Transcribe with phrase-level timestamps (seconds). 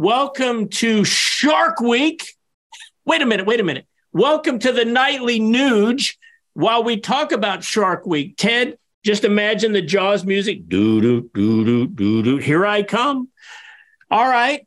[0.00, 2.34] Welcome to Shark Week.
[3.04, 3.84] Wait a minute, wait a minute.
[4.14, 6.16] Welcome to the nightly Nuge
[6.54, 8.34] while we talk about Shark Week.
[8.38, 10.66] Ted, just imagine the Jaws music.
[10.70, 12.36] Doo doo doo doo doo doo.
[12.38, 13.28] Here I come.
[14.10, 14.66] All right.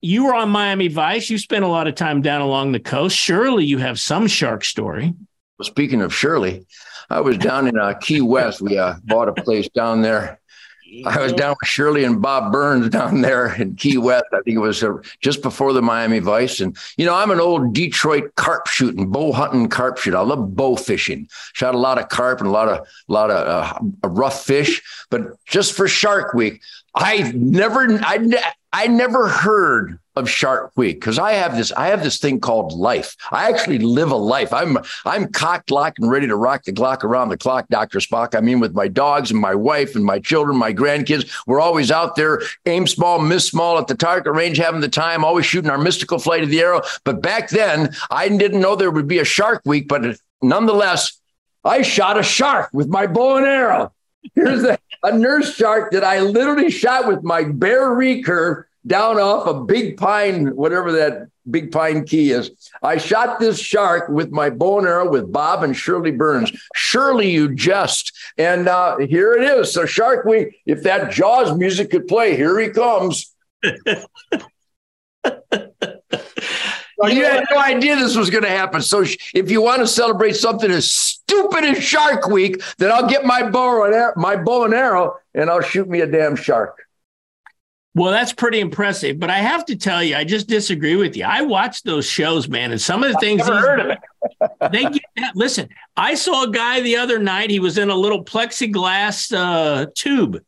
[0.00, 1.28] You were on Miami Vice.
[1.28, 3.16] You spent a lot of time down along the coast.
[3.16, 5.12] Surely you have some shark story.
[5.58, 6.68] Well, speaking of Shirley,
[7.10, 8.60] I was down in uh, Key West.
[8.60, 10.38] We uh, bought a place down there.
[11.04, 14.26] I was down with Shirley and Bob Burns down there in Key West.
[14.32, 16.60] I think it was uh, just before the Miami Vice.
[16.60, 20.14] And, you know, I'm an old Detroit carp shooting, bow hunting carp shoot.
[20.14, 21.28] I love bow fishing.
[21.52, 23.46] Shot a lot of carp and a lot of, a lot of
[24.04, 24.82] uh, rough fish.
[25.10, 26.60] But just for Shark Week,
[26.98, 32.02] I never, I, I never heard of Shark Week because I have this I have
[32.02, 33.16] this thing called life.
[33.30, 34.52] I actually live a life.
[34.52, 38.34] I'm I'm cocked, locked, and ready to rock the clock around the clock, Doctor Spock.
[38.34, 41.30] I mean, with my dogs and my wife and my children, my grandkids.
[41.46, 45.24] We're always out there, aim small, miss small at the target range, having the time,
[45.24, 46.82] always shooting our mystical flight of the arrow.
[47.04, 51.20] But back then, I didn't know there would be a Shark Week, but nonetheless,
[51.64, 53.92] I shot a shark with my bow and arrow.
[54.34, 59.46] Here's a, a nurse shark that I literally shot with my Bear recurve down off
[59.46, 62.50] a big pine, whatever that big pine key is.
[62.82, 66.52] I shot this shark with my bow and arrow with Bob and Shirley Burns.
[66.74, 68.12] Surely you just.
[68.36, 69.72] And uh, here it is.
[69.72, 73.34] So, Shark Week, if that Jaws music could play, here he comes.
[76.98, 78.82] Well, you had no idea this was going to happen.
[78.82, 83.24] So if you want to celebrate something as stupid as Shark Week, then I'll get
[83.24, 86.76] my bow and arrow, my bow and arrow, and I'll shoot me a damn shark.
[87.94, 91.24] Well, that's pretty impressive, but I have to tell you, I just disagree with you.
[91.24, 93.44] I watched those shows, man, and some of the things
[94.72, 95.34] they get that.
[95.34, 97.50] Listen, I saw a guy the other night.
[97.50, 100.40] He was in a little plexiglass uh, tube,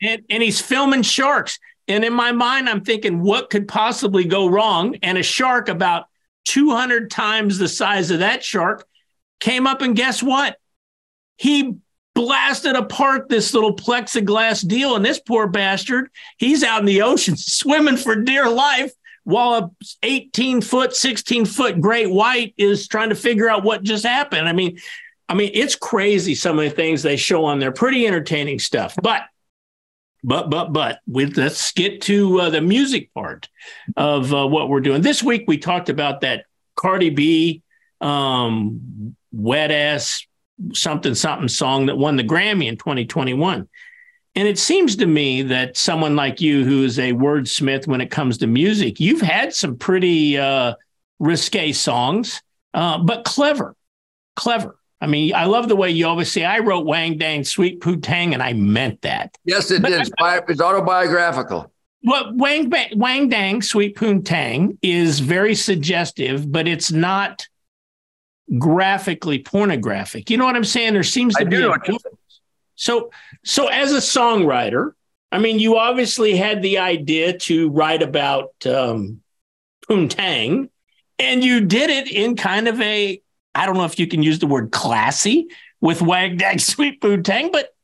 [0.00, 1.58] and, and he's filming sharks.
[1.88, 4.96] And in my mind, I'm thinking, what could possibly go wrong?
[5.02, 6.06] And a shark about
[6.44, 8.86] 200 times the size of that shark
[9.40, 10.56] came up, and guess what?
[11.36, 11.76] He
[12.14, 14.96] blasted apart this little plexiglass deal.
[14.96, 18.92] And this poor bastard, he's out in the ocean swimming for dear life
[19.24, 19.70] while a
[20.02, 24.48] 18 foot, 16 foot great white is trying to figure out what just happened.
[24.48, 24.78] I mean,
[25.28, 27.70] I mean, it's crazy some of the things they show on there.
[27.70, 28.96] Pretty entertaining stuff.
[29.02, 29.22] But
[30.24, 33.48] but but but with let's get to uh, the music part
[33.96, 35.44] of uh, what we're doing this week.
[35.46, 36.44] We talked about that
[36.76, 37.62] Cardi B
[38.00, 40.26] um, wet ass
[40.72, 43.68] something something song that won the Grammy in 2021.
[44.34, 48.10] And it seems to me that someone like you, who is a wordsmith when it
[48.10, 50.74] comes to music, you've had some pretty uh,
[51.18, 52.40] risque songs,
[52.74, 53.74] uh, but clever,
[54.36, 54.77] clever.
[55.00, 58.32] I mean, I love the way you always say, I wrote Wang Dang Sweet Poontang,
[58.32, 59.36] and I meant that.
[59.44, 60.10] Yes, it but, is.
[60.20, 61.72] It's autobiographical.
[62.02, 67.46] Well, Wang, Wang Dang Sweet Poontang is very suggestive, but it's not
[68.58, 70.30] graphically pornographic.
[70.30, 70.94] You know what I'm saying?
[70.94, 71.76] There seems to I be a,
[72.76, 73.10] so
[73.44, 74.92] so as a songwriter,
[75.30, 79.20] I mean, you obviously had the idea to write about um,
[79.88, 80.70] Poontang,
[81.18, 83.20] and you did it in kind of a
[83.58, 85.48] I don't know if you can use the word classy
[85.80, 87.74] with Wang Dang Sweet Poontang, but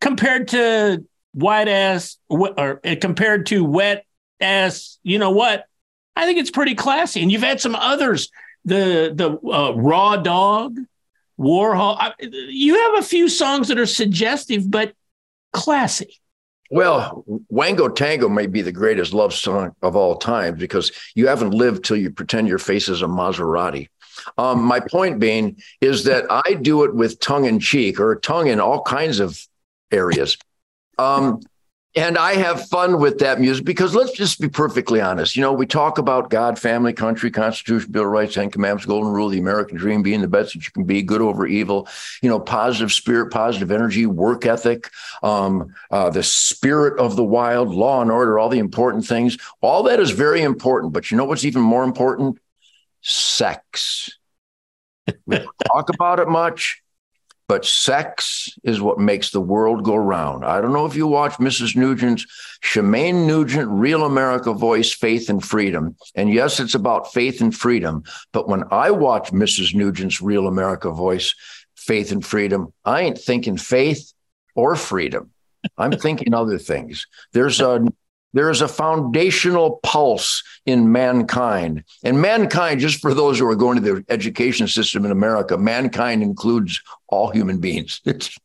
[0.00, 4.06] compared to white ass or uh, compared to wet
[4.40, 5.66] ass, you know what?
[6.14, 7.22] I think it's pretty classy.
[7.22, 8.30] And you've had some others
[8.64, 10.78] the the uh, Raw Dog,
[11.38, 11.96] Warhol.
[11.98, 14.94] I, you have a few songs that are suggestive but
[15.52, 16.20] classy.
[16.70, 21.52] Well, Wango Tango may be the greatest love song of all time because you haven't
[21.52, 23.88] lived till you pretend your face is a Maserati.
[24.38, 28.48] Um, my point being is that I do it with tongue in cheek or tongue
[28.48, 29.40] in all kinds of
[29.90, 30.36] areas.
[30.98, 31.40] Um,
[31.96, 35.34] and I have fun with that music because let's just be perfectly honest.
[35.34, 39.10] You know, we talk about God, family, country, Constitution, Bill of Rights, Ten Commandments, Golden
[39.10, 41.88] Rule, the American Dream, being the best that you can be, good over evil.
[42.20, 44.90] You know, positive spirit, positive energy, work ethic,
[45.22, 49.38] um, uh, the spirit of the wild, law and order, all the important things.
[49.62, 50.92] All that is very important.
[50.92, 52.38] But you know what's even more important?
[53.06, 54.10] Sex.
[55.26, 56.82] We don't talk about it much
[57.48, 60.44] but sex is what makes the world go round.
[60.44, 61.76] I don't know if you watch Mrs.
[61.76, 62.26] Nugent's
[62.62, 65.96] Shemane Nugent, Real America Voice, Faith and Freedom.
[66.14, 68.02] And yes, it's about faith and freedom.
[68.32, 69.74] But when I watch Mrs.
[69.74, 71.34] Nugent's Real America Voice,
[71.76, 74.12] Faith and Freedom, I ain't thinking faith
[74.56, 75.30] or freedom.
[75.78, 77.06] I'm thinking other things.
[77.32, 77.86] There's a
[78.36, 81.82] there is a foundational pulse in mankind.
[82.04, 86.22] And mankind, just for those who are going to the education system in America, mankind
[86.22, 88.02] includes all human beings.
[88.06, 88.36] It's,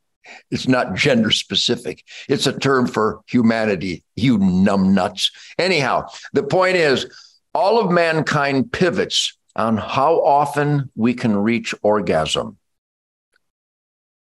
[0.50, 2.06] It's not gender specific.
[2.30, 5.30] It's a term for humanity, you numbnuts.
[5.60, 7.06] Anyhow, the point is
[7.54, 12.58] all of mankind pivots on how often we can reach orgasm.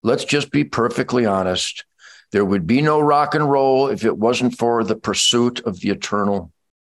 [0.02, 1.86] Let's just be perfectly honest.
[2.32, 5.90] There would be no rock and roll if it wasn't for the pursuit of the
[5.90, 6.52] eternal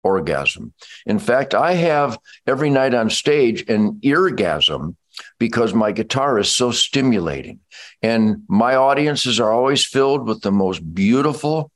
[0.03, 0.73] orgasm.
[1.07, 4.97] In fact, I have every night on stage an eargasm
[5.39, 7.61] because my guitar is so stimulating.
[8.03, 11.71] And my audiences are always filled with the most beautiful,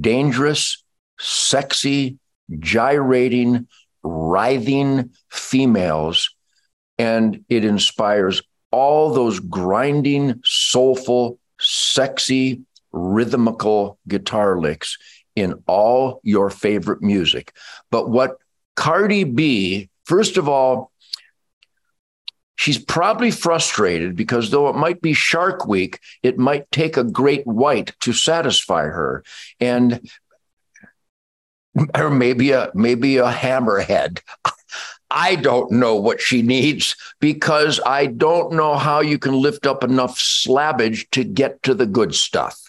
[0.00, 0.82] dangerous,
[1.18, 2.18] sexy,
[2.58, 3.68] gyrating,
[4.02, 6.34] writhing females.
[6.98, 12.62] And it inspires all those grinding, soulful, sexy,
[12.96, 14.98] rhythmical guitar licks
[15.34, 17.52] in all your favorite music.
[17.90, 18.38] But what
[18.74, 20.90] Cardi B, first of all,
[22.56, 27.46] she's probably frustrated because though it might be Shark Week, it might take a great
[27.46, 29.22] white to satisfy her.
[29.60, 30.08] And
[31.94, 34.20] or maybe a maybe a hammerhead.
[35.10, 39.84] I don't know what she needs because I don't know how you can lift up
[39.84, 42.60] enough slabbage to get to the good stuff.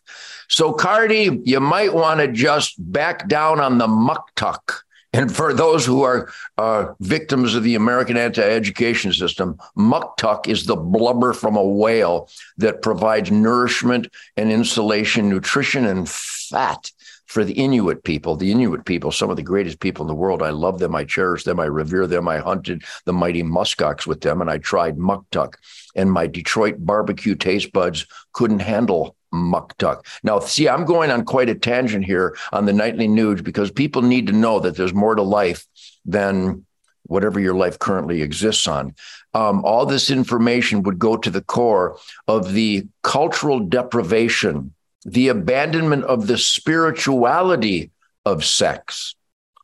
[0.50, 4.82] So, Cardi, you might want to just back down on the muktuk.
[5.14, 10.66] And for those who are uh, victims of the American anti education system, muktuk is
[10.66, 16.92] the blubber from a whale that provides nourishment and insulation, nutrition, and fat
[17.28, 18.36] for the Inuit people.
[18.36, 20.42] The Inuit people, some of the greatest people in the world.
[20.42, 20.96] I love them.
[20.96, 21.60] I cherish them.
[21.60, 22.28] I revere them.
[22.28, 25.56] I hunted the mighty muskox with them, and I tried muktuk.
[25.96, 30.06] And my Detroit barbecue taste buds couldn't handle muktuk.
[30.24, 34.02] Now, see, I'm going on quite a tangent here on the nightly Nuge because people
[34.02, 35.66] need to know that there's more to life
[36.06, 36.66] than
[37.04, 38.96] whatever your life currently exists on.
[39.34, 41.98] Um, all this information would go to the core
[42.28, 44.74] of the cultural deprivation
[45.08, 47.90] the abandonment of the spirituality
[48.26, 49.16] of sex.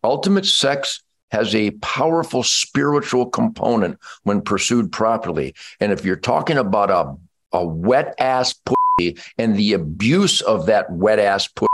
[0.04, 5.54] Ultimate sex has a powerful spiritual component when pursued properly.
[5.80, 7.16] And if you're talking about a,
[7.56, 11.68] a wet ass pussy and the abuse of that wet ass pussy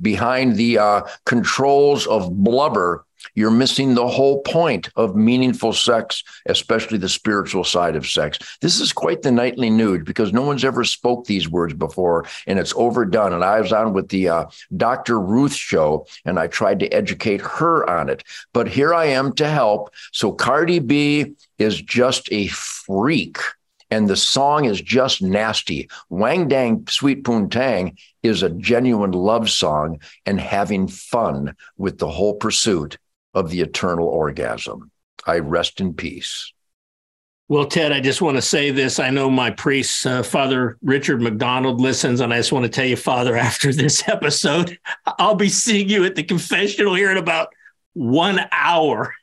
[0.00, 6.98] behind the uh, controls of blubber, you're missing the whole point of meaningful sex, especially
[6.98, 8.38] the spiritual side of sex.
[8.60, 12.58] This is quite the nightly Nuge because no one's ever spoke these words before, and
[12.58, 13.32] it's overdone.
[13.32, 14.46] And I was on with the uh,
[14.76, 15.20] Dr.
[15.20, 18.22] Ruth show, and I tried to educate her on it.
[18.52, 19.92] But here I am to help.
[20.12, 23.38] So Cardi B is just a freak
[23.90, 25.88] and the song is just nasty.
[26.08, 32.34] Wang Dang Sweet Poontang is a genuine love song and having fun with the whole
[32.34, 32.98] pursuit
[33.34, 34.90] of the eternal orgasm.
[35.26, 36.52] I rest in peace.
[37.48, 38.98] Well, Ted, I just want to say this.
[38.98, 42.86] I know my priest, uh, Father Richard McDonald, listens, and I just want to tell
[42.86, 44.78] you, Father, after this episode,
[45.18, 47.54] I'll be seeing you at the confessional here in about
[47.92, 49.14] one hour.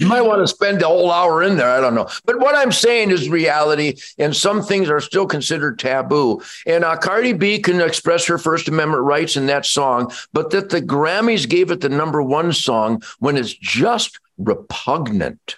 [0.00, 1.68] You might want to spend the whole hour in there.
[1.68, 2.08] I don't know.
[2.24, 6.40] But what I'm saying is reality, and some things are still considered taboo.
[6.66, 10.70] And uh, Cardi B can express her First Amendment rights in that song, but that
[10.70, 15.56] the Grammys gave it the number one song when it's just repugnant.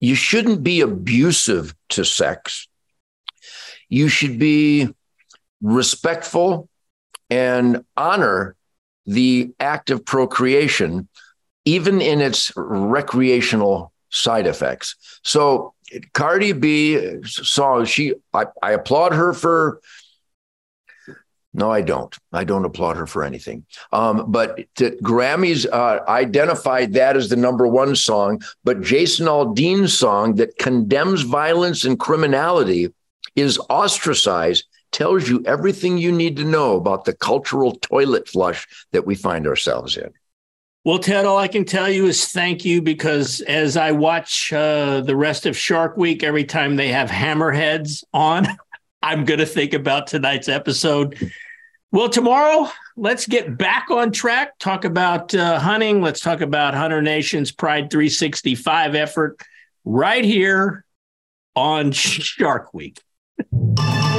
[0.00, 2.66] You shouldn't be abusive to sex.
[3.88, 4.88] You should be
[5.62, 6.68] respectful
[7.30, 8.56] and honor
[9.06, 11.08] the act of procreation
[11.66, 14.96] even in its recreational side effects.
[15.22, 15.74] So
[16.14, 19.80] Cardi B saw she I, I applaud her for
[21.56, 22.14] no, I don't.
[22.34, 23.64] I don't applaud her for anything.
[23.90, 28.42] Um, but the Grammys uh, identified that as the number one song.
[28.62, 32.92] But Jason Aldean's song that condemns violence and criminality
[33.36, 39.06] is ostracized, tells you everything you need to know about the cultural toilet flush that
[39.06, 40.12] we find ourselves in.
[40.86, 45.00] Well, Ted, all I can tell you is thank you because as I watch uh,
[45.00, 48.46] the rest of Shark Week, every time they have hammerheads on,
[49.02, 51.18] I'm going to think about tonight's episode.
[51.90, 56.02] Well, tomorrow, let's get back on track, talk about uh, hunting.
[56.02, 59.40] Let's talk about Hunter Nation's Pride 365 effort
[59.84, 60.84] right here
[61.56, 63.02] on Shark Week.